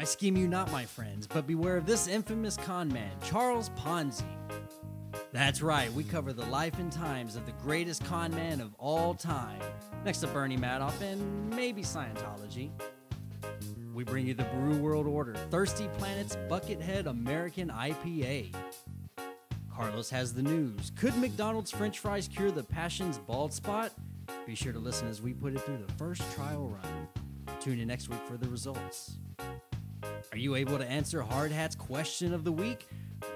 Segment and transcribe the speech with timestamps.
[0.00, 4.24] I scheme you not, my friends, but beware of this infamous con man, Charles Ponzi.
[5.30, 9.12] That's right, we cover the life and times of the greatest con man of all
[9.12, 9.60] time,
[10.02, 12.70] next to Bernie Madoff and maybe Scientology.
[13.92, 18.54] We bring you the Brew World Order, Thirsty Planet's Buckethead American IPA.
[19.70, 20.92] Carlos has the news.
[20.96, 23.92] Could McDonald's french fries cure the passion's bald spot?
[24.46, 27.08] Be sure to listen as we put it through the first trial run.
[27.60, 29.18] Tune in next week for the results.
[30.32, 32.86] Are you able to answer Hard Hat's question of the week?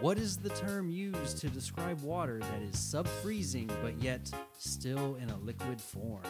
[0.00, 5.16] What is the term used to describe water that is sub freezing but yet still
[5.16, 6.22] in a liquid form?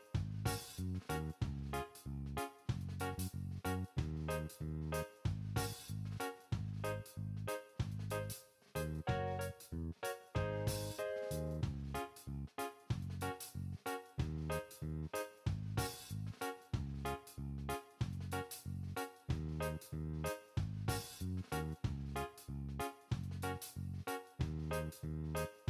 [24.71, 25.60] Thank you.